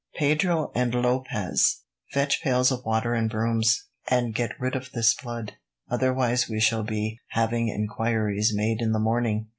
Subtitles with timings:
[0.15, 5.57] "Pedro and Lopez, fetch pails of water and brooms, and get rid of this blood,
[5.91, 9.49] otherwise we shall be having enquiries made in the morning."